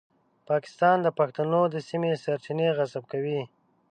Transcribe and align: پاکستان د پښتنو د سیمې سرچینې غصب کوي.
پاکستان 0.49 0.97
د 1.03 1.07
پښتنو 1.19 1.61
د 1.73 1.75
سیمې 1.89 2.11
سرچینې 2.23 2.67
غصب 2.77 3.03
کوي. 3.11 3.41